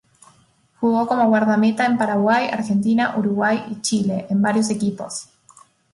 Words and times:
Jugó 0.79 1.05
como 1.05 1.27
guardameta 1.27 1.85
en 1.85 1.95
Paraguay, 1.99 2.47
Argentina, 2.47 3.13
Uruguay 3.19 3.65
y 3.69 3.81
Chile, 3.83 4.25
en 4.31 4.41
varios 4.41 4.71
equipos. 4.71 5.29